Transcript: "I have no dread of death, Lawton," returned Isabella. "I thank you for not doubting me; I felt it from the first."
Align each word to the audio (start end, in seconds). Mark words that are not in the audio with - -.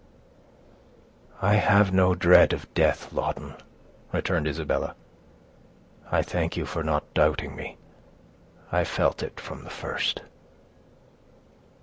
"I 1.43 1.57
have 1.57 1.93
no 1.93 2.15
dread 2.15 2.53
of 2.53 2.73
death, 2.73 3.13
Lawton," 3.13 3.53
returned 4.11 4.47
Isabella. 4.47 4.95
"I 6.11 6.23
thank 6.23 6.57
you 6.57 6.65
for 6.65 6.83
not 6.83 7.13
doubting 7.13 7.55
me; 7.55 7.77
I 8.71 8.83
felt 8.83 9.21
it 9.21 9.39
from 9.39 9.63
the 9.63 9.69
first." 9.69 10.23